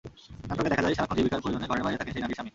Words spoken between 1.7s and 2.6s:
ঘরের বাইরে থাকেন সেই নারীর স্বামী।